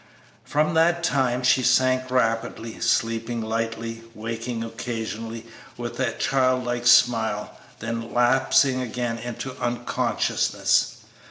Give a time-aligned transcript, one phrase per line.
[0.43, 5.45] '"From that time she sank rapidly, sleeping lightly, waking occasionally
[5.77, 11.01] with a child like smile, then lapsing again into unconsciousness.